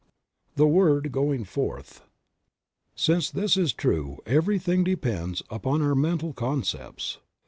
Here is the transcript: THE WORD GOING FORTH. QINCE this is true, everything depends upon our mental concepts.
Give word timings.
THE 0.55 0.65
WORD 0.65 1.11
GOING 1.11 1.43
FORTH. 1.43 2.01
QINCE 2.97 3.29
this 3.33 3.55
is 3.55 3.71
true, 3.71 4.17
everything 4.25 4.83
depends 4.83 5.43
upon 5.51 5.83
our 5.83 5.93
mental 5.93 6.33
concepts. 6.33 7.19